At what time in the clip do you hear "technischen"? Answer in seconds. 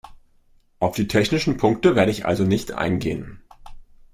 1.07-1.57